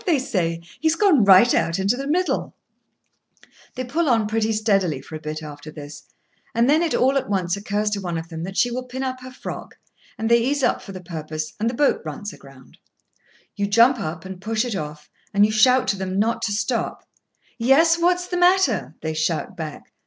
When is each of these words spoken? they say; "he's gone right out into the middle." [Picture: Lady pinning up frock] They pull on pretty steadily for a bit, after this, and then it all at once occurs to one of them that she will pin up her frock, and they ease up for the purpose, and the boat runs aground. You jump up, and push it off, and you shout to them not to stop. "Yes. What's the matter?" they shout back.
they 0.07 0.17
say; 0.17 0.59
"he's 0.79 0.95
gone 0.95 1.23
right 1.23 1.53
out 1.53 1.77
into 1.77 1.95
the 1.95 2.07
middle." 2.07 2.55
[Picture: 3.37 3.43
Lady 3.43 3.43
pinning 3.43 3.49
up 3.51 3.51
frock] 3.61 3.75
They 3.87 3.93
pull 3.93 4.09
on 4.09 4.27
pretty 4.27 4.51
steadily 4.51 4.99
for 4.99 5.15
a 5.15 5.19
bit, 5.19 5.43
after 5.43 5.69
this, 5.69 6.05
and 6.55 6.67
then 6.67 6.81
it 6.81 6.95
all 6.95 7.17
at 7.17 7.29
once 7.29 7.55
occurs 7.55 7.91
to 7.91 8.01
one 8.01 8.17
of 8.17 8.27
them 8.29 8.41
that 8.41 8.57
she 8.57 8.71
will 8.71 8.81
pin 8.85 9.03
up 9.03 9.21
her 9.21 9.29
frock, 9.29 9.77
and 10.17 10.27
they 10.27 10.41
ease 10.41 10.63
up 10.63 10.81
for 10.81 10.91
the 10.91 11.01
purpose, 11.03 11.53
and 11.59 11.69
the 11.69 11.75
boat 11.75 12.01
runs 12.03 12.33
aground. 12.33 12.79
You 13.55 13.67
jump 13.67 13.99
up, 13.99 14.25
and 14.25 14.41
push 14.41 14.65
it 14.65 14.75
off, 14.75 15.07
and 15.35 15.45
you 15.45 15.51
shout 15.51 15.87
to 15.89 15.97
them 15.97 16.17
not 16.17 16.41
to 16.47 16.51
stop. 16.51 17.07
"Yes. 17.59 17.99
What's 17.99 18.25
the 18.25 18.37
matter?" 18.37 18.95
they 19.03 19.13
shout 19.13 19.55
back. 19.55 19.93